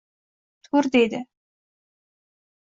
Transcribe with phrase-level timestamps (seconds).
[0.67, 1.19] Tur!— deydi.—